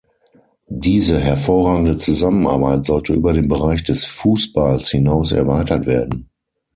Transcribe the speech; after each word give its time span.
Diese 0.77 1.19
hervorragende 1.19 1.95
Zusammenarbeit 1.95 2.85
sollte 2.87 3.13
über 3.13 3.33
den 3.33 3.47
Bereich 3.47 3.83
des 3.83 4.03
Fußballs 4.05 4.89
hinaus 4.89 5.31
erweitert 5.31 5.85
werden. 5.85 6.27